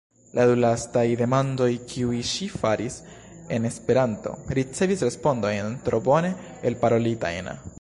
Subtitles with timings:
[0.37, 2.95] La du lastaj demandoj, kiujn ŝi faris
[3.57, 6.33] en Esperanto, ricevis respondojn tro bone
[6.73, 7.53] elparolitajn.